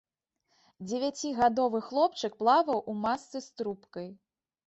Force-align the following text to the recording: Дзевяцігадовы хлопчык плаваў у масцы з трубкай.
Дзевяцігадовы 0.87 1.81
хлопчык 1.89 2.33
плаваў 2.41 2.81
у 2.93 2.97
масцы 3.05 3.37
з 3.49 3.61
трубкай. 3.61 4.09